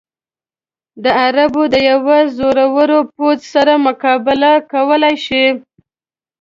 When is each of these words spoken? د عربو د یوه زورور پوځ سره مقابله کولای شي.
د 1.03 1.05
عربو 1.21 1.63
د 1.73 1.75
یوه 1.91 2.17
زورور 2.37 2.91
پوځ 3.15 3.39
سره 3.53 3.73
مقابله 3.87 4.51
کولای 4.71 5.15
شي. 5.25 5.45